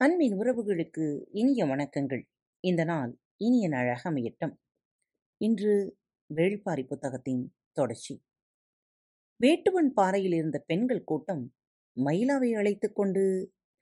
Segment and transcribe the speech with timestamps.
[0.00, 2.22] அன்பின் உறவுகளுக்கு இனிய வணக்கங்கள்.
[2.60, 4.52] இந்த நாள் இனிய நாளாக அமையட்டும்.
[5.40, 5.98] இன்று
[6.34, 8.14] வேள்பாரி புத்தகத்தின் தொடர்ச்சி.
[9.40, 11.54] வேட்டுவன் பாறையில் இருந்த பெண்கள் கூட்டம்
[11.96, 13.22] மயிலாவை அழைத்து கொண்டு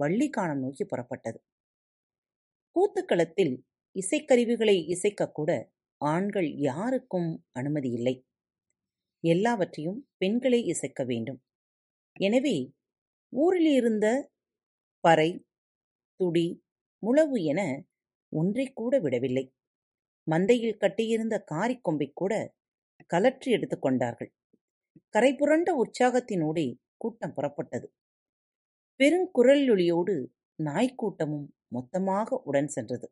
[0.05, 1.39] வள்ளிக்கானம் நோக்கி புறப்பட்டது.
[2.77, 3.55] கூத்துக்களத்தில்
[3.97, 5.65] இசைக்கருவிகளை இசைக்கக்கூட
[6.01, 8.27] ஆண்கள் யாருக்கும் அனுமதி இல்லை.
[9.21, 11.43] எல்லாவற்றையும் பெண்களே இசைக்க வேண்டும்.
[12.21, 12.75] எனவே
[13.33, 14.07] ஊரில் இருந்த
[15.01, 15.47] பறை
[16.17, 16.65] துடி
[17.03, 17.85] முழவு என
[18.33, 19.53] ஒன்றைக்கூட விடவில்லை.
[20.31, 22.55] மந்தையில் கட்டியிருந்த காரிக்கொம்பைக் கூட
[23.15, 24.33] கலற்றி எடுத்துக் கொண்டார்கள்.
[25.09, 25.37] கரை
[25.77, 27.87] உற்சாகத்தினூடே கூட்டம் புறப்பட்டது.
[29.01, 30.15] பெருங்குரலொலியோடு
[30.63, 33.11] நாய்க்கூட்டமும் மொத்தமாக உடன் சென்றது.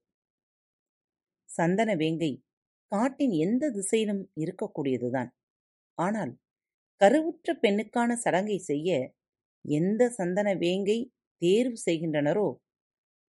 [1.44, 2.42] சந்தன வேங்கை
[2.86, 5.30] காட்டின் எந்த திசையிலும் இருக்கக்கூடியதுதான்.
[5.98, 6.38] ஆனால்
[7.00, 8.90] கருவுற்ற பெண்ணுக்கான சடங்கை செய்ய
[9.64, 11.12] எந்த சந்தன வேங்கை
[11.42, 12.46] தேர்வு செய்கின்றனரோ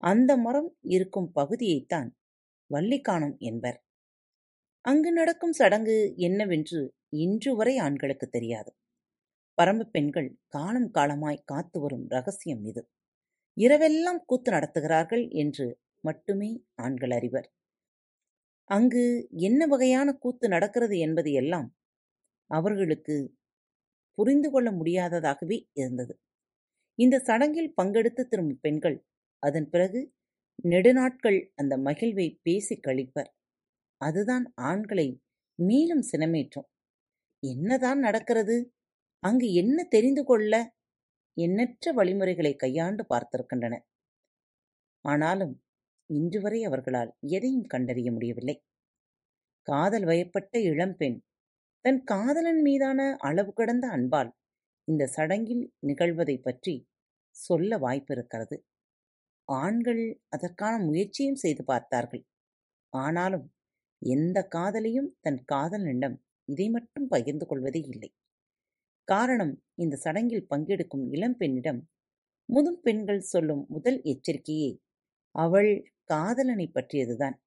[0.03, 2.09] அந்த மரம் இருக்கும் பகுதியைத்தான்
[2.72, 3.77] வள்ளிக்கானம் என்பர்.
[4.85, 6.81] அங்கு நடக்கும் சடங்கு என்னவென்று
[7.17, 8.72] இன்று வரை ஆண்களுக்கு தெரியாது.
[9.57, 12.81] பரம்பு பெண்கள் காலம் காலமாய் காத்து வரும் ரகசியம் இது.
[13.57, 15.67] இரவெல்லாம் கூத்து நடத்துகிறார்கள் என்று
[16.03, 17.47] மட்டுமே ஆண்கள் அறிவர்.
[18.69, 19.03] அங்கு
[19.39, 21.69] என்ன வகையான கூத்து நடக்கிறது என்பது எல்லாம்
[22.52, 23.16] அவர்களுக்கு
[24.17, 26.13] புரிந்து கொள்ள முடியாததாகவே இருந்தது.
[27.00, 28.97] இந்த சடங்கில் பங்கெடுத்து திரும்பும் பெண்கள்
[29.39, 30.13] அதன் பிறகு
[30.63, 33.30] நெடுநாட்கள் அந்த மகிழ்வை பேசிக் கழிப்பர்.
[34.02, 35.07] அதுதான் ஆண்களை
[35.59, 36.67] மேலும் சினமேற்றும்.
[37.44, 38.73] என்னதான் நடக்கிறது?
[39.23, 40.53] அங்கு என்ன தெரிந்து கொள்ள
[41.38, 43.75] எண்ணற்ற வழிமுறைகளை கையாண்டு பார்த்திருக்கின்றன.
[45.05, 45.63] ஆனாலும்
[46.09, 48.55] இன்று வரை அவர்களால் எதையும் கண்டறிய முடியவில்லை.
[49.67, 51.17] காதல் வயப்பட்ட இளம்பெண்
[51.85, 54.31] தன் காதலன் மீதான அளவு கடந்த அன்பால்
[54.88, 56.75] இந்த சடங்கில் நிகழ்வதை பற்றி
[57.35, 58.57] சொல்ல வாய்ப்பிருக்கிறது.
[59.50, 62.23] ஆண்கள் அதற்கான முயற்சியும் செய்து பார்த்தார்கள்.
[62.94, 63.45] ஆனாலும்
[64.02, 66.18] எந்த காதலியும் தன் காதலனிடம்
[66.50, 68.09] இதை மட்டும் பகிர்ந்து கொள்வதே இல்லை.
[69.07, 71.81] காரணம் இந்த சடங்கில் பங்கெடுக்கும் இளம்பெண்ணிடம்
[72.50, 74.72] முதும் பெண்கள் சொல்லும் முதல் எச்சரிக்கையே
[75.36, 75.72] அவள்
[76.06, 77.38] காதலனை பற்றியதுதான்.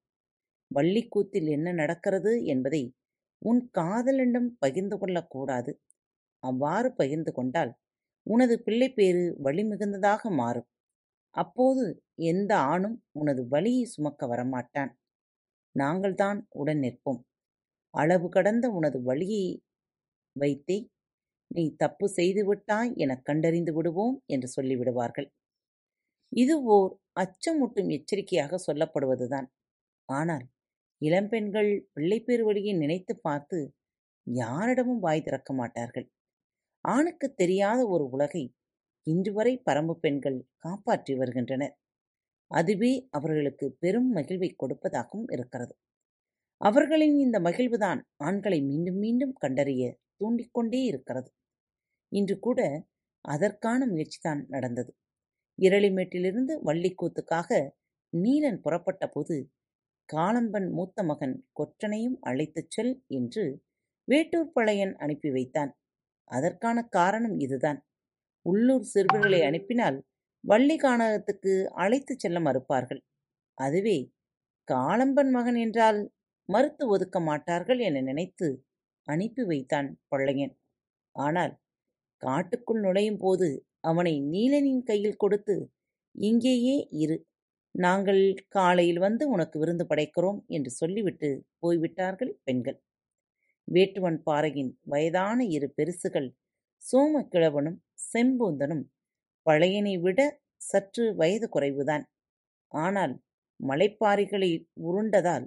[0.71, 2.83] வள்ளிக்கூத்தில் என்ன நடக்கிறது என்பதை
[3.41, 5.71] உன் காதலனிடம் பகிர்ந்து கொள்ளக்கூடாது.
[6.43, 7.71] அவ்வாறு பகிர்ந்து கொண்டால்
[8.27, 10.69] உனது பிள்ளைப்பேறு வழிமிகுந்ததாக மாறும்.
[11.35, 11.83] அப்போது
[12.25, 14.91] எந்த ஆணும் உனது வலியை சுமக்க வரமாட்டான்.
[15.75, 17.21] நாங்கள்தான் உடன் நிற்போம்.
[17.93, 19.45] அளவு கடந்த உனது வழியை
[20.35, 20.77] வைத்தே
[21.51, 25.27] நீ தப்பு செய்துவிட்டாய் எனக் கண்டறிந்து விடுவோம் என்று சொல்லிவிடுவார்கள்.
[26.31, 29.47] இது ஓர் அச்சமூட்டும் எச்சரிக்கையாக சொல்லப்படுவதுதான்.
[30.09, 30.45] ஆனால்
[31.01, 33.59] இளம்பெண்கள் பிள்ளைப்பேர் வழியை நினைத்து பார்த்து
[34.27, 36.07] யாரிடமும் வாய் திறக்க மாட்டார்கள்.
[36.85, 38.43] ஆணுக்கு தெரியாத ஒரு உலகை
[39.07, 41.75] இன்று வரை பரம்பு பெண்கள் காப்பாற்றி வருகின்றனர்.
[42.51, 45.73] அதுவே அவர்களுக்கு பெரும் மகிழ்வை கொடுப்பதாகவும் இருக்கிறது.
[46.61, 49.83] அவர்களின் இந்த மகிழ்வுதான் ஆண்களை மீண்டும் மீண்டும் கண்டறிய
[50.17, 51.29] தூண்டிக்கொண்டே இருக்கிறது.
[52.11, 52.61] இன்று கூட
[53.25, 54.91] அதற்கான முயற்சிதான் நடந்தது.
[55.59, 57.49] இரளிமேட்டிலிருந்து வள்ளிக்கூத்துக்காக
[58.13, 59.35] நீலன் புறப்பட்ட போது
[60.09, 63.43] காளம்பன் மூத்த மகன் கொற்றனையும் அழைத்துச் செல் என்று
[64.07, 65.71] வேட்டூர் பழையன் அனுப்பி வைத்தான்.
[66.31, 67.79] அதற்கான காரணம் இதுதான்.
[68.45, 69.97] உள்ளூர் சிறுவர்களை அனுப்பினால்
[70.43, 71.53] வள்ளிகானகத்துக்கு
[71.83, 73.01] அழைத்துச் செல்ல மறுப்பார்கள்.
[73.57, 73.97] அதுவே
[74.67, 75.99] காளம்பன் மகன் என்றால்
[76.49, 78.47] மறுத்து ஒதுக்க மாட்டார்கள் என நினைத்து
[79.07, 80.53] அனுப்பி வைத்தான் பொள்ளையன்
[81.15, 81.53] ஆனால்
[82.23, 83.47] காட்டுக்குள் நுழையும் போது
[83.81, 85.55] அவனை நீலனின் கையில் கொடுத்து
[86.15, 87.17] இங்கேயே இரு.
[87.75, 88.21] நாங்கள்
[88.55, 91.29] காலையில் வந்து உனக்கு விருந்து படைக்கிறோம் என்று சொல்லிவிட்டு
[91.59, 92.77] போய்விட்டார்கள் பெண்கள்.
[93.67, 96.29] வேட்டுவன் பாறையின் வயதான இரு பெருசுகள்
[96.83, 97.79] சோமக்கிழவனும்
[98.11, 98.83] செம்பூந்தனும்
[99.45, 100.19] பழையனை விட
[100.61, 102.05] சற்று வயது குறைவுதான்.
[102.71, 103.13] ஆனால்
[103.59, 104.51] மலைப்பாறைகளை
[104.87, 105.45] உருண்டதால்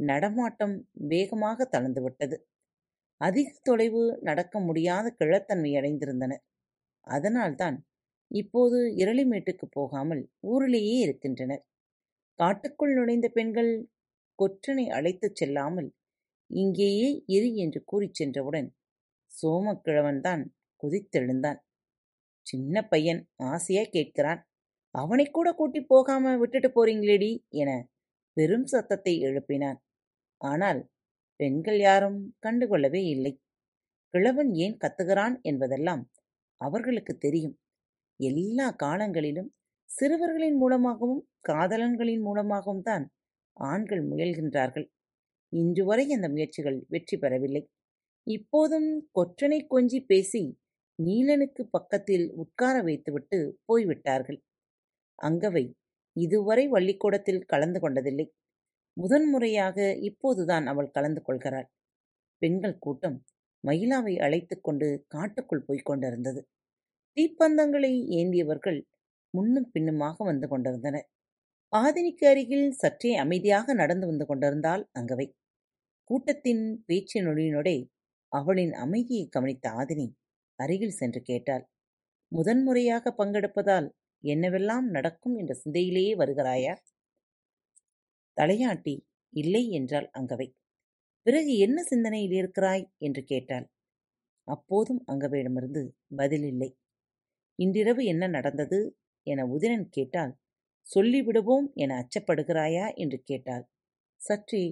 [0.00, 0.74] நடமாட்டம்
[1.12, 2.36] வேகமாக தளர்ந்துவிட்டது.
[3.20, 6.42] அதிக தொலைவு நடக்க முடியாத கிழத்தன்மை அடைந்திருந்தனர்
[7.06, 7.76] அதனால்தான்
[8.30, 11.62] இப்போது இரளிமேட்டுக்கு போகாமல் ஊரிலேயே இருக்கின்றனர்.
[12.38, 13.72] காட்டுக்குள் நுழைந்த பெண்கள்
[14.38, 15.90] கொற்றனை அழைத்துச் செல்லாமல்
[16.50, 18.68] இங்கேயே இரு என்று கூறிச் சென்றவுடன்
[19.32, 20.42] சோமக்கிழவன்தான்
[20.84, 21.60] குதித்தெழுந்தான்.
[22.46, 23.20] சின்ன பையன்
[23.52, 24.40] ஆசையா கேட்கிறான்.
[24.94, 27.70] அவனை கூட கூட்டி போகாம விட்டுட்டு போறீங்களேடி என
[28.36, 29.78] பெரும் சத்தத்தை எழுப்பினான்.
[30.40, 30.80] ஆனால்
[31.40, 33.32] பெண்கள் யாரும் கண்டுகொள்ளவே இல்லை.
[34.14, 36.02] கிழவன் ஏன் கத்துகிறான் என்பதெல்லாம்
[36.60, 37.54] அவர்களுக்கு தெரியும்.
[38.20, 39.50] எல்லா காலங்களிலும்
[39.90, 43.04] சிறுவர்களின் மூலமாகவும் காதலன்களின் மூலமாகவும் தான்
[43.56, 44.86] ஆண்கள் முயல்கின்றார்கள்.
[45.52, 47.62] இன்று வரை அந்த முயற்சிகள் வெற்றி பெறவில்லை.
[48.26, 48.88] இப்போதும்
[49.18, 50.42] கொற்றனை கொஞ்சி பேசி
[51.02, 54.42] நீலனுக்கு பக்கத்தில் உட்கார வைத்துவிட்டு போய்விட்டார்கள்.
[55.22, 55.64] அங்கவை
[56.16, 58.26] இதுவரை வள்ளிக்கூடத்தில் கலந்து கொண்டதில்லை.
[58.96, 61.68] முதன்முறையாக இப்போதுதான் அவள் கலந்து கொள்கிறாள்.
[62.38, 63.24] பெண்கள் கூட்டம்
[63.64, 66.46] மயிலாவை அழைத்துக் கொண்டு காட்டுக்குள் போய்க் கொண்டிருந்தது.
[67.16, 68.80] தீப்பந்தங்களை ஏந்தியவர்கள்
[69.30, 71.08] முன்னும் பின்னுமாக வந்து கொண்டிருந்தனர்.
[71.76, 75.26] ஆதினிக்கு அருகில் சற்றே அமைதியாக நடந்து வந்து கொண்டிருந்தாள் அங்கவை.
[76.04, 77.18] கூட்டத்தின் பேச்சு
[78.32, 80.06] அவளின் அமைதியை கவனித்த ஆதினி
[80.58, 81.64] அருகில் சென்று கேட்டாள்.
[82.32, 83.88] முதன்முறையாக பங்கெடுப்பதால்
[84.24, 86.74] என்னவெல்லாம் நடக்கும் என்ற சிந்தையிலேயே வருகிறாயா?
[88.36, 88.94] தலையாட்டி
[89.34, 90.48] இல்லை என்றாள் அங்கவை.
[91.26, 92.84] பிறகு என்ன சிந்தனையில் இருக்கிறாய்?
[92.98, 93.66] என்று கேட்டாள்.
[94.48, 95.82] அப்போதும் அங்கவையிடமிருந்து
[96.16, 96.70] பதிலில்லை.
[97.58, 98.80] இன்றிரவு என்ன நடந்தது?
[99.26, 100.32] என உதிரன் கேட்டால்
[100.86, 102.94] சொல்லிவிடுவோம் என அச்சப்படுகிறாயா?
[102.94, 103.64] என்று கேட்டாள்.
[104.20, 104.62] சற்றே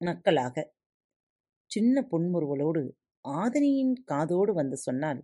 [0.00, 0.56] நக்கலாக.
[1.70, 2.82] சின்ன புன்முறுவலோடு
[3.24, 5.20] ஆதினியின் காதோடு வந்து சொன்னால்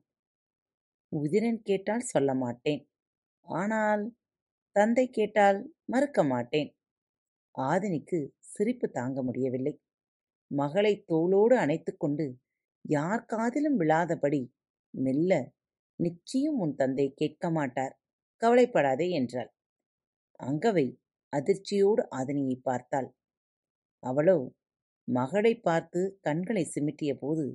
[1.13, 2.83] உதிரன் கேட்டால் சொல்ல மாட்டேன்.
[3.47, 4.03] ஆனால்
[4.77, 6.71] தந்தை கேட்டால் மறுக்க மாட்டேன்.
[7.55, 8.19] ஆதினிக்கு
[8.53, 9.75] சிரிப்பு தாங்க முடியவில்லை.
[10.51, 12.27] மகளை தோளோடு அணைத்துக்கொண்டு
[12.85, 14.43] யார் காதிலும் விழாதபடி
[14.95, 15.33] மெல்ல
[15.99, 17.95] நிச்சயம் உன் தந்தை கேட்க மாட்டார்.
[18.43, 19.51] கவலைப்படாதே என்றாள்.
[20.41, 20.87] அங்கவை
[21.33, 23.09] அதிர்ச்சியோடு ஆதினியை பார்த்தாள்.
[24.03, 24.39] அவளோ
[25.09, 27.47] மகளை பார்த்து கண்களை சிமிட்டிய போது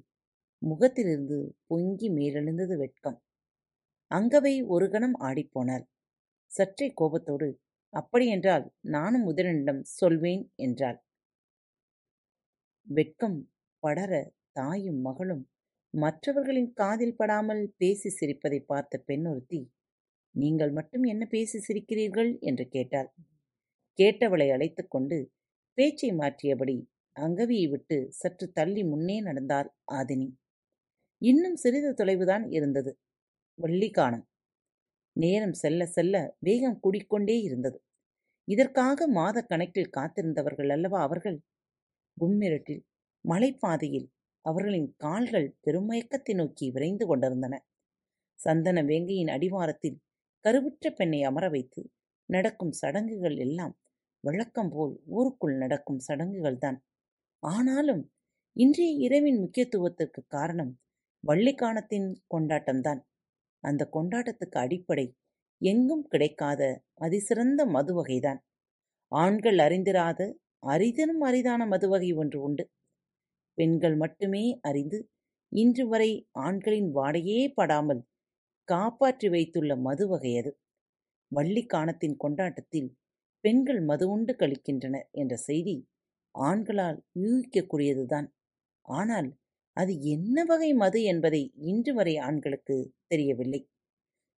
[0.63, 1.37] முகத்திலிருந்து
[1.67, 3.17] பொங்கி மேலெழுந்தது வெட்கம்.
[4.11, 5.85] அங்கவை ஒரு கணம் ஆடிப்போனாள்
[6.51, 7.49] சற்றே கோபத்தோடு
[7.93, 8.65] அப்படியென்றால்
[8.95, 10.99] நானும் முதலனிடம் சொல்வேன் என்றாள்.
[12.87, 13.37] வெட்கம்
[13.83, 14.11] படர
[14.53, 15.43] தாயும் மகளும்
[15.93, 19.61] மற்றவர்களின் காதில் படாமல் பேசி சிரிப்பதை பார்த்த பெண் ஒருத்தி
[20.35, 22.31] நீங்கள் மட்டும் என்ன பேசி சிரிக்கிறீர்கள்?
[22.41, 23.09] என்று கேட்டாள்.
[23.99, 25.17] கேட்டவளை அழைத்து கொண்டு
[25.77, 26.77] பேச்சை மாற்றியபடி
[27.15, 30.29] அங்கவியை விட்டு சற்று தள்ளி முன்னே நடந்தாள் ஆதினி.
[31.23, 32.91] இன்னும் சிறிது தொலைவுதான் இருந்தது.
[33.59, 34.25] வள்ளிக்கானம்
[35.15, 37.77] நேரம் செல்ல செல்ல வேகம் கூடிக்கொண்டே இருந்தது.
[38.47, 41.37] இதற்காக மாத கணக்கில் காத்திருந்தவர்கள் அல்லவா அவர்கள்?
[42.17, 42.81] கும்மிரட்டில்
[43.25, 44.07] மலைப்பாதையில்
[44.45, 47.55] அவர்களின் கால்கள் பெருமயக்கத்தை நோக்கி விரைந்து கொண்டிருந்தன.
[48.39, 49.97] சந்தன வேங்கையின் அடிவாரத்தில்
[50.45, 51.81] கருவுற்ற பெண்ணை அமர வைத்து
[52.29, 53.73] நடக்கும் சடங்குகள் எல்லாம்
[54.23, 56.77] வழக்கம் போல் ஊருக்குள் நடக்கும் சடங்குகள்தான்
[57.43, 58.03] ஆனாலும்
[58.55, 60.73] இன்றைய இரவின் முக்கியத்துவத்திற்கு காரணம்
[61.23, 63.01] வள்ளிக்கானத்தின் கொண்டாட்டம்தான்.
[63.63, 65.05] அந்த கொண்டாட்டத்துக்கு அடிப்படை
[65.61, 66.61] எங்கும் கிடைக்காத
[66.95, 68.39] அதிசிறந்த மது வகைதான்
[69.11, 70.19] ஆண்கள் அறிந்திராத
[70.67, 72.63] அரிதனும் அரிதான மதுவகை ஒன்று உண்டு.
[73.57, 74.99] பெண்கள் மட்டுமே அறிந்து
[75.51, 76.11] இன்று வரை
[76.45, 78.01] ஆண்களின் வாடையே படாமல்
[78.67, 80.51] காப்பாற்றி வைத்துள்ள மது வகை அது.
[81.31, 82.89] வள்ளிக்கானத்தின் கொண்டாட்டத்தில்
[83.43, 85.75] பெண்கள் மது உண்டு கழிக்கின்றனர் என்ற செய்தி
[86.35, 88.27] ஆண்களால் யூகிக்கக்கூடியதுதான்
[88.85, 89.29] ஆனால்
[89.77, 92.75] அது என்ன வகை மது என்பதை இன்று வரை ஆண்களுக்கு
[93.07, 93.61] தெரியவில்லை.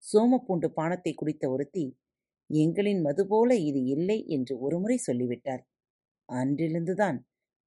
[0.03, 1.85] சோமப்பூண்டு பானத்தை குடித்த ஒருத்தி
[2.49, 5.63] எங்களின் மது போல இது இல்லை என்று ஒருமுறை சொல்லிவிட்டார்.
[6.29, 7.19] அன்றிலிருந்துதான்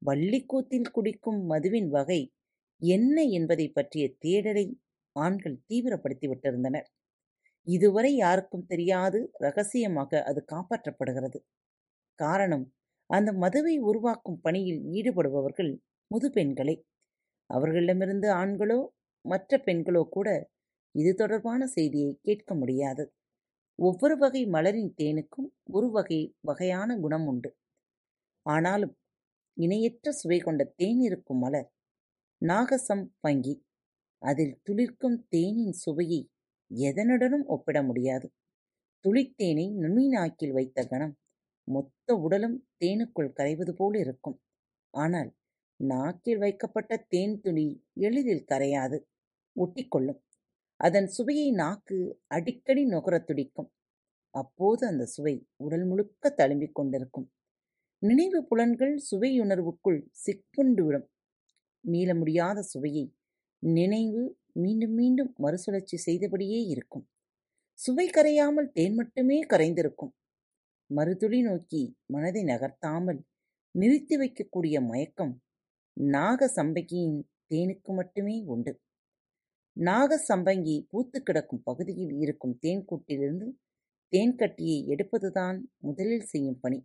[0.03, 2.21] வள்ளிக்கூத்தில் குடிக்கும் மதுவின் வகை
[2.83, 4.67] என்ன என்பதை பற்றிய தேடலை
[5.17, 6.89] ஆண்கள் தீவிரப்படுத்தி விட்டிருந்தனர்
[7.67, 11.39] இதுவரை யாருக்கும் தெரியாது ரகசியமாக அது காப்பாற்றப்படுகிறது.
[12.19, 12.67] காரணம்
[13.11, 15.73] அந்த மதுவை உருவாக்கும் பணியில் ஈடுபடுபவர்கள்
[16.11, 16.75] முது பெண்களே
[17.51, 18.81] அவர்களிடமிருந்து ஆண்களோ
[19.25, 20.29] மற்ற பெண்களோ கூட
[20.95, 23.05] இது தொடர்பான செய்தியை கேட்க முடியாது.
[23.79, 27.51] ஒவ்வொரு வகை மலரின் தேனுக்கும் ஒரு வகை வகையான குணம் உண்டு.
[28.47, 28.95] ஆனாலும்
[29.57, 31.69] இணையற்ற சுவை கொண்ட தேன் இருக்கும் மலர்
[32.43, 33.55] நாகசம் பங்கி
[34.23, 36.21] அதில் துளிர்க்கும் தேனின் சுவையை
[36.71, 38.29] எதனுடனும் ஒப்பிட முடியாது.
[39.05, 40.07] துளித்தேனை நுனி
[40.53, 41.15] வைத்த கணம்
[41.69, 44.39] மொத்த உடலும் தேனுக்குள் கரைவது போல் இருக்கும்.
[44.95, 45.31] ஆனால்
[45.81, 48.99] நாக்கில் வைக்கப்பட்ட தேன் துணி எளிதில் கரையாது.
[49.57, 50.21] ஒட்டிக்கொள்ளும்.
[50.77, 53.73] அதன் சுவையை நாக்கு அடிக்கடி நுகரத் துடிக்கும்.
[54.31, 57.33] அப்போது அந்த சுவை உடல் முழுக்க தழும்பிக் கொண்டிருக்கும்.
[57.99, 61.11] நினைவு புலன்கள் சுவையுணர்வுக்குள் சிக்குண்டு விடும்.
[61.81, 63.15] மீள முடியாத சுவையை
[63.59, 67.09] நினைவு மீண்டும் மீண்டும் மறுசுழற்சி செய்தபடியே இருக்கும்.
[67.75, 70.13] சுவை கரையாமல் தேன் மட்டுமே கரைந்திருக்கும்.
[70.97, 73.21] மறுதுளி நோக்கி மனதை நகர்த்தாமல்
[73.71, 75.43] நிறுத்தி வைக்கக்கூடிய மயக்கம்
[75.99, 77.19] நாக சம்பங்கியின்
[77.55, 78.73] தேனுக்கு மட்டுமே உண்டு.
[79.73, 83.49] நாக சம்பங்கி பூத்து கிடக்கும் பகுதியில் இருக்கும் தேன்கூட்டிலிருந்து
[84.13, 86.79] தேன்கட்டியை எடுப்பதுதான் முதலில் செய்யும் பணி.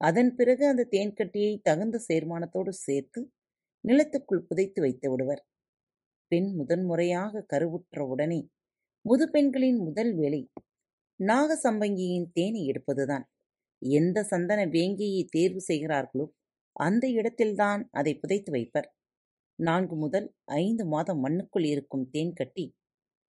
[0.00, 3.20] அதன் பிறகு அந்த தேன்கட்டியை தகுந்த சேர்மானத்தோடு சேர்த்து
[3.84, 5.42] நிலத்துக்குள் புதைத்து வைத்து விடுவர்.
[6.28, 8.40] பெண் முதன்முறையாக கருவுற்ற உடனே
[9.02, 10.42] முது பெண்களின் முதல் வேலை
[11.20, 13.24] நாகசம்பங்கியின் தேனை எடுப்பதுதான்.
[13.82, 16.26] எந்த சந்தன வேங்கியை தேர்வு செய்கிறார்களோ
[16.74, 18.88] அந்த இடத்தில்தான் அதை புதைத்து வைப்பர்.
[19.58, 22.66] நான்கு முதல் ஐந்து மாதம் மண்ணுக்குள் இருக்கும் தேன் கட்டி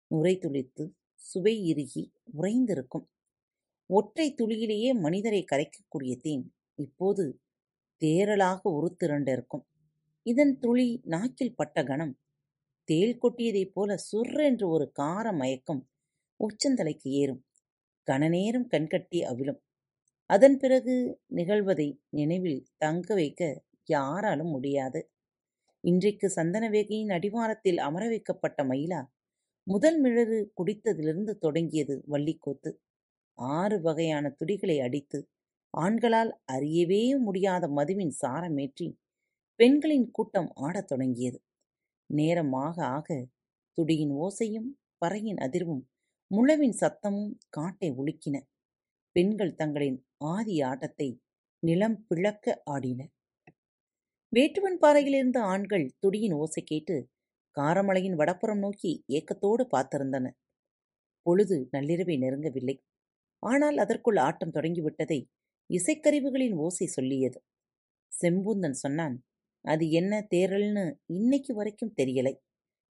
[0.06, 0.84] நுரை துளித்து
[1.14, 3.06] சுவை இறுகி உறைந்திருக்கும்.
[3.90, 7.24] ஒற்றை துளியிலேயே மனிதரை கரைக்கக்கூடிய தேன் இப்போது
[8.00, 9.64] தேரலாக உருத்திரண்டிருக்கும்
[10.26, 12.14] இதன் துளி நாக்கில் பட்ட கணம்
[12.84, 15.82] தேள் கொட்டியதைப் போல சுர்ரென்று ஒரு கார மயக்கம்
[16.40, 17.44] உச்சந்தலைக்கு ஏறும்.
[18.10, 19.60] கனநேரம் கண்கட்டி அவிழும்.
[20.32, 20.94] அதன் பிறகு
[21.34, 23.42] நிகழ்வதை நினைவில் தங்க வைக்க
[23.88, 25.00] யாராலும் முடியாது.
[25.84, 29.00] இன்றைக்கு சந்தனவேகையின் அடிவாரத்தில் அமர வைக்கப்பட்ட மயிலா
[29.66, 32.70] முதல் மிழறு குடித்ததிலிருந்து தொடங்கியது வள்ளிக்கூத்து.
[33.38, 35.18] ஆறு வகையான துடிகளை அடித்து
[35.74, 38.88] ஆண்களால் அறியவே முடியாத மதுவின் சாரமேற்றி
[39.60, 41.38] பெண்களின் கூட்டம் ஆடத் தொடங்கியது.
[42.10, 43.08] நேரம் ஆக ஆக
[43.78, 44.70] துடியின் ஓசையும்
[45.02, 45.82] பறையின் அதிர்வும்
[46.30, 48.36] முழவின் சத்தமும் காட்டை உலுக்கின
[49.16, 49.98] பெண்கள் தங்களின்
[50.30, 51.08] ஆதி ஆட்டத்தை
[51.62, 53.12] நிலம் பிளக்க ஆடினர்
[54.32, 56.96] வேட்டுவன் பாறையிலிருந்த ஆண்கள் துடியின் ஓசை கேட்டு
[57.56, 60.36] காரமலையின் வடப்புறம் நோக்கி ஏக்கத்தோடு பார்த்திருந்தனர்
[61.26, 62.76] பொழுது நள்ளிரவை நெருங்கவில்லை.
[63.42, 65.18] ஆனால் அதற்குள் ஆட்டம் தொடங்கிவிட்டதை
[65.70, 67.38] இசைக்கருவிகளின் ஓசை சொல்லியது.
[68.12, 69.16] செம்பூந்தன் சொன்னான்
[69.64, 72.34] அது என்ன தேரல்னு இன்னைக்கு வரைக்கும் தெரியலை.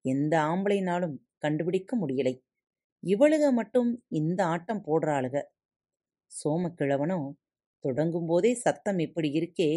[0.05, 2.35] எந்த ஆம்பளைனாலும் கண்டுபிடிக்க முடியலை.
[3.03, 3.91] இவளுக மட்டும்
[4.21, 5.37] இந்த ஆட்டம் போடுறாளுக
[6.33, 7.29] சோமக்கிழவனும்
[7.85, 9.71] தொடங்கும்போதே சத்தம் இப்படி இருக்கே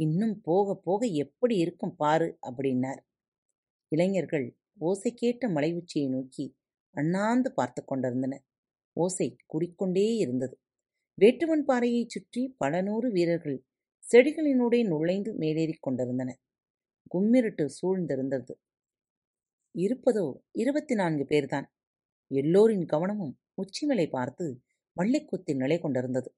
[0.00, 3.00] இன்னும் போக போக எப்படி இருக்கும் பாரு அப்படின்னார்.
[3.88, 4.46] இளைஞர்கள்
[4.78, 6.56] ஓசை கேட்ட மலை உச்சியை நோக்கி
[6.94, 8.44] அண்ணாந்து பார்த்து கொண்டிருந்தனர்.
[8.96, 10.56] ஓசை குடிக்கொண்டே இருந்தது.
[11.18, 13.58] வேட்டுவன் பாறையைச் சுற்றி பல நூறு வீரர்கள்
[14.04, 16.40] செடிகளினூடே நுழைந்து மேலேறிக் கொண்டிருந்தனர்.
[17.14, 18.54] கும்மிருட்டு சூழ்ந்திருந்தது.
[19.74, 21.66] இருப்பதோ இருபத்தி நான்கு பேர்தான்.
[22.30, 24.46] எல்லோரின் கவனமும் உச்சிமலை பார்த்து
[24.98, 26.34] வள்ளிக்குத்தில் நிலை கொண்டிருந்தது.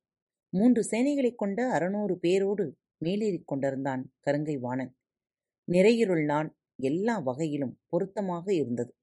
[0.49, 4.97] மூன்று சேனைகளைக் கொண்ட அறுநூறு பேரோடு மேலேறிக் கொண்டிருந்தான் கருங்கை வாணன்.
[5.73, 8.95] நிறையிருள் நான் எல்லா வகையிலும் பொருத்தமாக இருந்தது.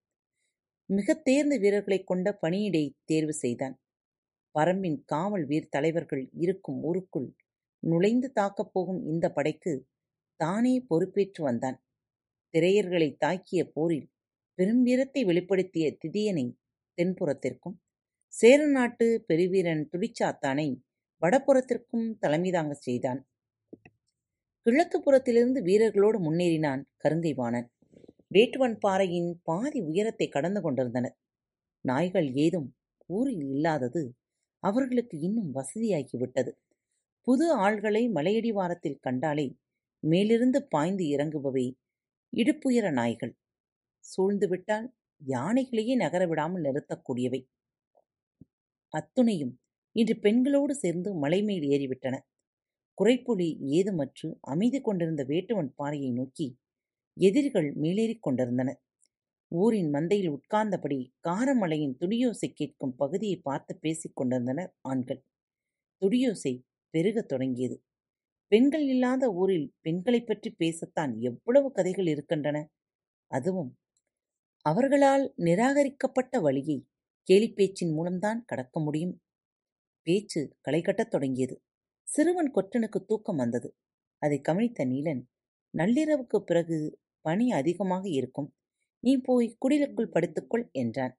[0.85, 3.81] மிகத் தேர்ந்த வீரர்களைக் கொண்ட பணியிடை தேர்வு செய்தான்.
[4.59, 7.35] பரம்பின் காவல் வீர் தலைவர்கள் இருக்கும் ஊருக்குள்
[7.79, 9.87] நுழைந்து தாக்கப் போகும் இந்த படைக்கு
[10.35, 11.83] தானே பொறுப்பேற்று வந்தான்.
[12.53, 14.09] திரையர்களை தாக்கிய போரில்
[14.53, 16.53] பெரும் வீரத்தை வெளிப்படுத்திய திதியனை
[17.01, 17.77] தென்புறத்திற்கும்
[18.38, 20.65] சேர நாட்டு பெருவீரன் துடிச்சாத்தானை
[21.22, 23.20] வடபுறத்திற்கும் தலைமை தாங்கச் செய்தான்.
[24.65, 27.67] கிழக்கு புறத்திலிருந்து வீரர்களோடு முன்னேறினான் கருங்கைவாணன்.
[28.27, 31.15] வேட்டுவன் பாறையின் பாதி உயரத்தை கடந்து கொண்டிருந்தனர்.
[31.86, 32.70] நாய்கள் ஏதும்
[33.06, 34.03] ஊரில் இல்லாதது
[34.60, 36.51] அவர்களுக்கு இன்னும் வசதியாகிவிட்டது.
[37.27, 39.48] புது ஆள்களை மலையடிவாரத்தில் கண்டாலே
[40.03, 41.67] மேலிருந்து பாய்ந்து இறங்குபவை
[42.34, 43.36] இடுப்புயர நாய்கள்.
[44.06, 44.88] சூழ்ந்துவிட்டால்
[45.22, 47.41] யானைகளையே நகர விடாமல் நிறுத்தக்கூடியவை.
[48.91, 49.53] அத்துணையும்
[49.91, 52.20] இன்று பெண்களோடு சேர்ந்து மலை மேல் ஏறிவிட்டன.
[52.98, 56.58] குறைப்புலி ஏதுமற்று அமைதி கொண்டிருந்த வேட்டுவன் பாறையை நோக்கி
[57.17, 58.82] எதிரிகள் மேலேறிக் கொண்டிருந்தன.
[59.48, 65.24] ஊரின் மந்தையில் உட்கார்ந்தபடி காரமலையின் துடியோசை கேட்கும் பகுதியை பார்த்து பேசிக் கொண்டிருந்தனர் ஆண்கள்.
[66.01, 67.84] துடியோசை பெருகத் தொடங்கியது.
[68.48, 72.70] பெண்கள் இல்லாத ஊரில் பெண்களைப் பற்றி பேசத்தான் எவ்வளவு கதைகள் இருக்கின்றன?
[73.27, 73.77] அதுவும்
[74.62, 76.88] அவர்களால் நிராகரிக்கப்பட்ட வழியை
[77.31, 79.22] கேலிப்பேச்சின் மூலம்தான் கடக்க முடியும்.
[80.01, 81.62] பேச்சு களைகட்டத் தொடங்கியது.
[82.07, 83.75] சிறுவன் கொற்றனுக்கு தூக்கம் வந்தது.
[84.17, 85.24] அதை கவனித்த நீலன்
[85.77, 88.53] நள்ளிரவுக்குப் பிறகு பனி அதிகமாக இருக்கும்.
[89.00, 91.17] நீ போய் குடிலுக்குள் படுத்துக்கொள் என்றான்.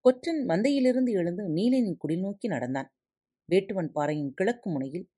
[0.00, 2.92] கொற்றன் மந்தையிலிருந்து எழுந்து நீலனின் குடில் நோக்கி நடந்தான்.
[3.52, 5.08] வேட்டுவன் பாறையின் கிழக்கு முனையில்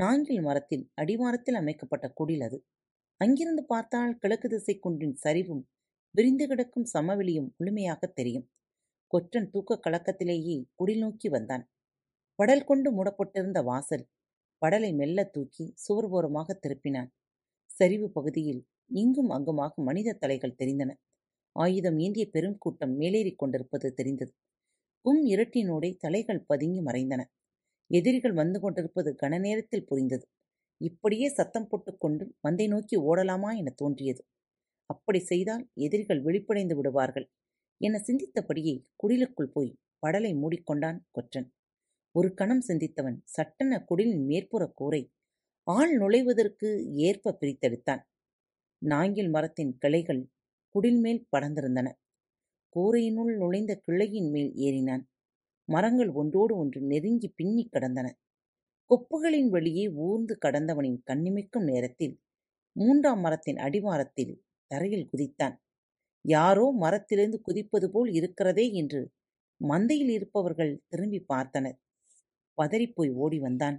[0.00, 2.64] நாங்கில் மரத்தில் அடிவாரத்தில் அமைக்கப்பட்ட குடில் அது.
[3.16, 5.62] அங்கிருந்து பார்த்தால் கிழக்கு திசை குன்றின் சரிவும்
[6.10, 8.50] விரிந்து கிடக்கும் சமவெளியும் முழுமையாகத் தெரியும்.
[9.10, 11.64] கொற்றன் தூக்க கலக்கத்திலேயே குடில் நோக்கி வந்தான்.
[12.38, 14.04] படல் கொண்டு மூடப்பட்டிருந்த வாசல்
[14.62, 17.10] படலை மெல்ல தூக்கி சுவர் ஓரமாக திருப்பினான்.
[17.70, 20.90] சரிவு பகுதியில் இங்கும் அங்குமாக மனித தலைகள் தெரிந்தன.
[21.56, 24.32] ஆயுதம் ஏந்திய பெரும் கூட்டம் மேலேறிக் கொண்டிருப்பது தெரிந்தது.
[25.04, 27.22] கும் இரட்டினோடே தலைகள் பதுங்கி மறைந்தன.
[27.90, 30.24] எதிரிகள் வந்து கொண்டிருப்பது கன நேரத்தில் புரிந்தது.
[30.80, 34.22] இப்படியே சத்தம் போட்டுக்கொண்டு மந்தை நோக்கி ஓடலாமா என தோன்றியது.
[34.90, 37.26] அப்படி செய்தால் எதிரிகள் விழிப்படைந்து விடுவார்கள்.
[37.80, 41.48] என சிந்தித்தபடியே குடிலுக்குள் போய் படலை மூடிக்கொண்டான் கொற்றன்.
[42.14, 45.02] ஒரு கணம் சிந்தித்தவன் சட்டென குடிலின் மேற்புற கூரை
[45.66, 48.02] ஆள் நுழைவதற்கு ஏற்ப பிரித்தெடுத்தான்.
[48.82, 50.22] நாங்கில் மரத்தின் கிளைகள்
[50.74, 51.88] குடில் மேல் படர்ந்திருந்தன.
[52.76, 55.04] கூரையினுள் நுழைந்த கிளையின் மேல் ஏறினான்.
[55.68, 58.08] மரங்கள் ஒன்றோடு ஒன்று நெருங்கி பின்னி கடந்தன.
[58.90, 62.14] கொப்புகளின் வழியே ஊர்ந்து கடந்தவனின் கண்ணிமைக்கும் நேரத்தில்
[62.76, 64.34] மூன்றாம் மரத்தின் அடிவாரத்தில்
[64.66, 65.56] தரையில் குதித்தான்.
[66.24, 69.00] யாரோ மரத்திலிருந்து குதிப்பது போல் இருக்கிறதே என்று
[69.60, 71.78] மந்தையில் இருப்பவர்கள் திரும்பி பார்த்தனர்.
[72.58, 73.78] பதறிப்போய் ஓடி வந்தான்.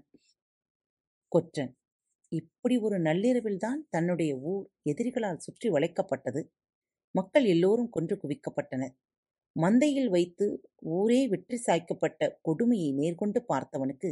[1.31, 1.71] கொற்றன்
[2.31, 6.41] இப்படி ஒரு நள்ளிரவில்தான் தன்னுடைய ஊர் எதிரிகளால் சுற்றி வளைக்கப்பட்டது.
[7.15, 8.93] மக்கள் எல்லோரும் கொன்று குவிக்கப்பட்டனர்.
[9.55, 10.47] மந்தையில் வைத்து
[10.97, 14.11] ஊரே வெற்றி சாய்க்கப்பட்ட கொடுமையை நேர்கொண்டு பார்த்தவனுக்கு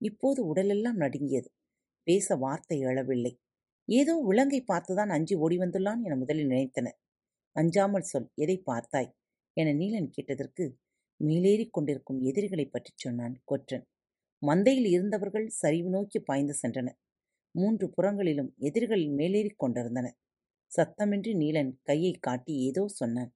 [0.00, 1.48] இப்போது உடலெல்லாம் நடுங்கியது.
[2.06, 3.32] பேச வார்த்தை எழவில்லை.
[3.88, 6.98] ஏதோ விலங்கை பார்த்துதான் அஞ்சி ஓடி வந்துள்ளான் என முதலில் நினைத்தனர்.
[7.56, 9.10] அஞ்சாமல் சொல் எதை பார்த்தாய்?
[9.56, 10.64] என நீலன் கேட்டதற்கு
[11.20, 13.84] மேலேறிக் கொண்டிருக்கும் எதிரிகளைப் பற்றிச் சொன்னான் கொற்றன்.
[14.42, 16.98] மந்தையில் இருந்தவர்கள் சரிவு நோக்கி பாய்ந்து சென்றனர்
[17.54, 20.06] மூன்று புறங்களிலும் எதிரிகள் மேலேறிக் கொண்டிருந்தன.
[20.72, 23.30] சத்தமின்றி நீலன் கையை காட்டி ஏதோ சொன்னான்.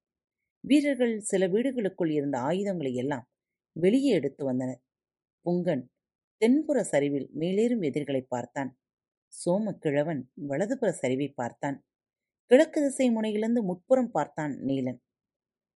[0.63, 3.25] வீரர்கள் சில வீடுகளுக்குள் இருந்த ஆயுதங்களை எல்லாம்
[3.75, 4.81] வெளியே எடுத்து வந்தனர்
[5.45, 5.83] புங்கன்
[6.41, 8.71] தென்புற சரிவில் மேலேறும் எதிர்களை பார்த்தான்.
[9.33, 11.77] சோமக்கிழவன் வலதுபுற சரிவை பார்த்தான்.
[12.51, 14.99] கிழக்கு திசை முனையிலிருந்து முற்புறம் பார்த்தான் நீலன்.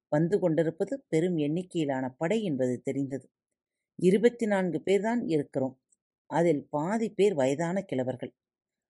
[0.07, 3.29] வந்து கொண்டிருப்பது பெரும் எண்ணிக்கையிலான படை என்பது தெரிந்தது.
[3.95, 5.79] இருபத்தி நான்கு பேர்தான் இருக்கிறோம்.
[6.25, 8.33] அதில் பாதி பேர் வயதான கிழவர்கள்.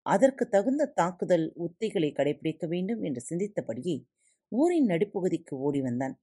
[0.02, 4.04] அதற்கு தகுந்த தாக்குதல் உத்திகளை கடைபிடிக்க வேண்டும் என்று சிந்தித்தபடியே
[4.48, 6.20] ஊரின் நடுப்பகுதிக்கு ஓடி வந்தான்.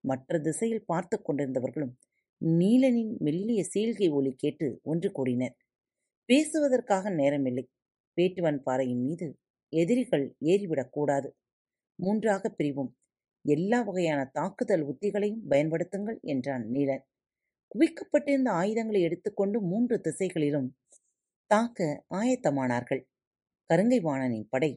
[0.00, 1.94] மற்ற திசையில் பார்த்து கொண்டிருந்தவர்களும்
[2.40, 5.56] நீலனின் மெல்லிய சீல்கை ஒலி கேட்டு ஒன்று கூடினர்.
[6.24, 7.64] பேசுவதற்காக நேரமில்லை.
[8.16, 9.26] வேட்டுவன் பாறையின் மீது
[9.72, 11.28] எதிரிகள் ஏறிவிடக்கூடாது
[11.98, 12.90] மூன்றாக பிரிவும்.
[13.44, 17.04] எல்லா வகையான தாக்குதல் உத்திகளையும் பயன்படுத்துங்கள் என்றான் நீலன்.
[17.72, 20.68] குவிக்கப்பட்டிருந்த ஆயுதங்களை எடுத்துக்கொண்டு மூன்று திசைகளிலும்
[21.50, 21.80] தாக்க
[22.14, 23.02] ஆயத்தமானார்கள்.
[23.70, 24.72] கருங்கை வாணனின் படை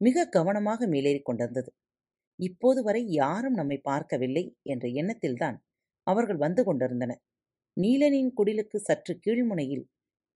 [0.00, 1.70] மிக கவனமாக மேலேறிக் கொண்டிருந்தது.
[2.38, 5.58] இப்போது வரை யாரும் நம்மை பார்க்கவில்லை என்ற எண்ணத்தில்தான்
[6.06, 7.22] அவர்கள் வந்து கொண்டிருந்தனர்
[7.76, 9.84] நீலனின் குடிலுக்கு சற்று கீழ்முனையில்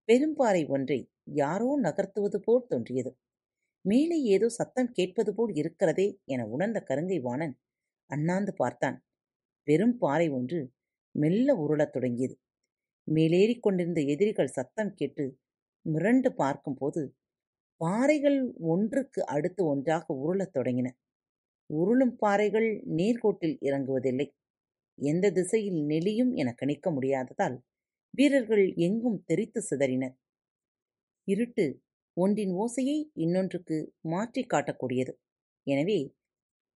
[0.09, 0.99] பெரும்பாறை ஒன்றை
[1.35, 3.11] யாரோ நகர்த்துவது போல் தோன்றியது.
[3.85, 7.55] மேலே ஏதோ சத்தம் கேட்பது போல் இருக்கிறதே என உணர்ந்த கருங்கை வாணன்
[8.11, 8.97] அண்ணாந்து பார்த்தான்.
[9.69, 10.61] வெறும் பாறை ஒன்று
[11.15, 12.35] மெல்ல உருளத் தொடங்கியது.
[13.09, 15.25] மேலேறி கொண்டிருந்த எதிரிகள் சத்தம் கேட்டு
[15.87, 17.03] மிரண்டு பார்க்கும்போது
[17.81, 18.39] பாறைகள்
[18.69, 20.89] ஒன்றுக்கு அடுத்து ஒன்றாக உருளத் தொடங்கின.
[21.71, 24.29] உருளும் பாறைகள் நேர்கோட்டில் இறங்குவதில்லை.
[24.99, 27.57] எந்த திசையில் நெளியும் என கணிக்க முடியாததால்
[28.15, 30.17] வீரர்கள் எங்கும் தெரித்து சிதறினர்.
[31.29, 31.65] இருட்டு
[32.17, 35.13] ஒன்றின் ஓசையை இன்னொன்றுக்கு மாற்றிக் காட்டக்கூடியது.
[35.67, 35.99] எனவே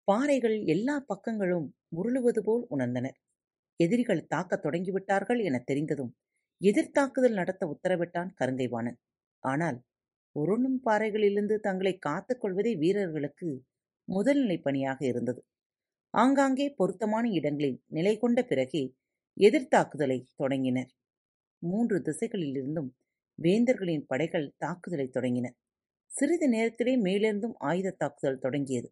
[0.04, 3.16] பாறைகள் எல்லா பக்கங்களும் உருளுவது போல் உணர்ந்தனர்.
[3.76, 6.12] எதிரிகள் தாக்கத் தொடங்கிவிட்டார்கள் என தெரிந்ததும்
[6.60, 8.98] எதிர்த்தாக்குதல் நடத்த உத்தரவிட்டான் கருங்கைவாணன்.
[9.42, 9.78] ஆனால்
[10.36, 13.48] உருளும் பாறைகளிலிருந்து தங்களை காத்துக் கொள்வதே வீரர்களுக்கு
[14.08, 15.40] முதல்நிலை பணியாக இருந்தது.
[16.14, 18.82] ஆங்காங்கே பொருத்தமான இடங்களில் நிலை கொண்ட பிறகே
[19.36, 20.90] எதிர்த்தாக்குதலை தொடங்கினர்.
[21.62, 22.90] மூன்று திசைகளிலிருந்தும்
[23.38, 25.46] வேந்தர்களின் படைகள் தாக்குதலை தொடங்கின.
[26.10, 28.88] சிறிது நேரத்திலே மேலிருந்தும் ஆயுத தாக்குதல் தொடங்கியது.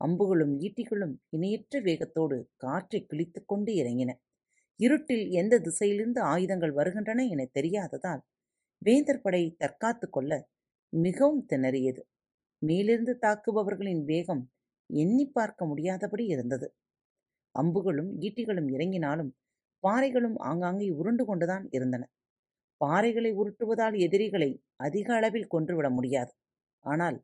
[0.00, 4.10] அம்புகளும் ஈட்டிகளும் இணையற்ற வேகத்தோடு காற்றை கிழித்துக் கொண்டு இறங்கின.
[4.80, 8.22] இருட்டில் எந்த திசையிலிருந்து ஆயுதங்கள் வருகின்றன என தெரியாததால்
[8.82, 10.32] வேந்தர் படை தற்காத்து கொள்ள
[10.92, 12.02] மிகவும் திணறியது.
[12.62, 14.42] மேலிருந்து தாக்குபவர்களின் வேகம்
[14.90, 16.66] எண்ணி பார்க்க முடியாதபடி இருந்தது.
[17.54, 19.32] அம்புகளும் ஈட்டிகளும் இறங்கினாலும்
[19.84, 22.04] பாறைகளும் ஆங்காங்கே உருண்டு கொண்டுதான் இருந்தன.
[22.80, 26.32] பாறைகளை உருட்டுவதால் எதிரிகளை அதிக அளவில் கொன்றுவிட முடியாது.
[26.84, 27.16] ஆனால்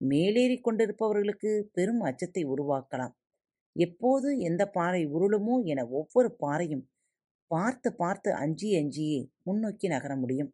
[0.00, 3.14] மேலேறிக் கொண்டிருப்பவர்களுக்கு பெரும் அச்சத்தை உருவாக்கலாம்.
[3.76, 6.84] எப்போது எந்த பாறை உருளுமோ என ஒவ்வொரு பாறையும்
[7.50, 10.50] பார்த்து பார்த்து அஞ்சி அஞ்சியே முன்னோக்கி நகர முடியும்.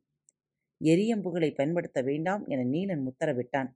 [0.81, 3.71] எரியம்புகளை பயன்படுத்த வேண்டாம் என நீலன் உத்தரவிட்டான்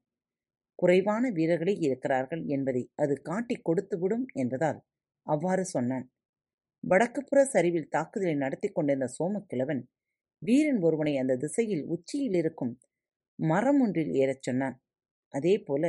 [0.78, 4.78] குறைவான வீரர்களே இருக்கிறார்கள் என்பதை அது காட்டிக் கொடுத்துவிடும் என்பதால்
[5.26, 6.06] அவ்வாறு சொன்னான்.
[6.84, 9.82] வடக்குப்புற சரிவில் தாக்குதலை நடத்தி கொண்டிருந்த சோமக்கிழவன்
[10.46, 12.72] வீரன் ஒருவனை அந்த திசையில் உச்சியில் இருக்கும்
[13.38, 14.76] மரம் ஒன்றில் ஏறச் சொன்னான்.
[15.34, 15.84] அதேபோல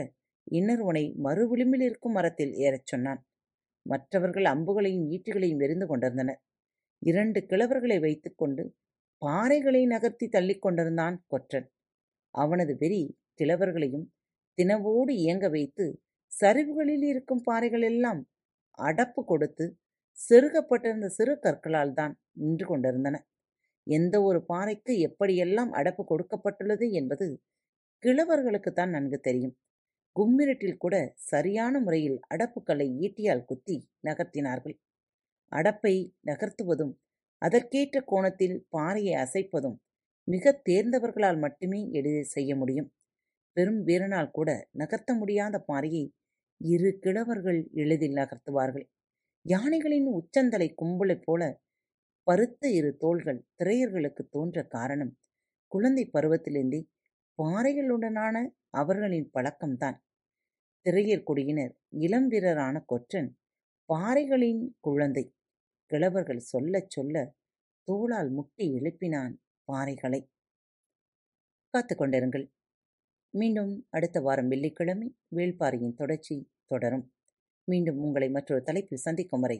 [0.48, 3.22] இன்னொருவனை மறுவிளிம்பில் இருக்கும் மரத்தில் ஏறச் சொன்னான்.
[3.86, 6.40] மற்றவர்கள் அம்புகளையும் ஈட்டுகளையும் எரிந்து கொண்டிருந்தனர்.
[7.02, 8.64] இரண்டு கிழவர்களை வைத்துக்கொண்டு
[9.22, 11.68] பாறைகளை நகர்த்தி தள்ளிக் கொண்டிருந்தான் கொற்றன்.
[12.36, 13.02] அவனது வெறி
[13.40, 14.08] கிழவர்களையும்
[14.58, 15.86] தினவோடு இயங்க வைத்து
[16.32, 18.22] சரிவுகளில் இருக்கும் பாறைகளெல்லாம்
[18.78, 19.66] அடப்பு கொடுத்து
[20.20, 23.16] செருகப்பட்டிருந்த சிறு கற்களால் தான் நின்று கொண்டிருந்தன.
[23.88, 27.28] எந்த ஒரு பாறைக்கு எப்படியெல்லாம் அடப்பு கொடுக்கப்பட்டுள்ளது என்பது
[28.04, 29.56] கிழவர்களுக்குத்தான் நன்கு தெரியும்.
[30.16, 34.76] கும்மிரட்டில் கூட சரியான முறையில் அடப்புக்களை ஈட்டியால் குத்தி நகர்த்தினார்கள்.
[35.52, 35.96] அடப்பை
[36.28, 36.94] நகர்த்துவதும்
[37.42, 39.78] அதற்கேற்ற கோணத்தில் பாறையை அசைப்பதும்
[40.28, 42.90] மிக தேர்ந்தவர்களால் மட்டுமே எளிதில் செய்ய முடியும்.
[43.58, 46.06] பெரும் வீரனால் கூட நகர்த்த முடியாத பாறையை
[46.62, 48.86] இரு கிழவர்கள் எளிதில் நகர்த்துவார்கள்.
[49.46, 51.42] யானைகளின் உச்சந்தலை கும்பலைப் போல
[52.28, 55.12] பருத்த இரு தோள்கள் திரையர்களுக்கு தோன்ற காரணம்
[55.72, 56.80] குழந்தை பருவத்திலிருந்தே
[57.40, 58.36] பாறைகளுடனான
[58.72, 59.98] அவர்களின் பழக்கம்தான்.
[60.86, 63.30] திரையர் குடியினர் இளம் வீரரான கொற்றன்
[63.90, 65.26] பாறைகளின் குழந்தை
[65.92, 67.16] கிழவர்கள் சொல்லச் சொல்ல
[67.88, 69.34] தோளால் முட்டி எழுப்பினான்
[69.68, 70.22] பாறைகளை.
[71.74, 72.46] காத்துக்கொண்டிருங்கள்
[73.34, 76.36] மீண்டும் அடுத்த வாரம் வெள்ளிக்கிழமை வேள்பாறையின் தொடர்ச்சி
[76.66, 77.06] தொடரும்.
[77.68, 79.60] மீண்டும் உங்களை மற்றொரு தலைப்பில் சந்திக்கும் வரை